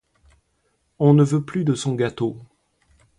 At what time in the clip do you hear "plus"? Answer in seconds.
1.45-1.63